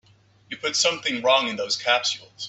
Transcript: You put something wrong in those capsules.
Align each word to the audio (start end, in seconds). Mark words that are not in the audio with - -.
You 0.49 0.57
put 0.57 0.75
something 0.75 1.21
wrong 1.21 1.47
in 1.47 1.57
those 1.57 1.77
capsules. 1.77 2.31